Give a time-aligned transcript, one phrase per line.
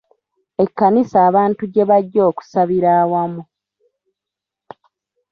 [0.63, 3.41] Ekkanisa abantu gye bajja okusabira awamu.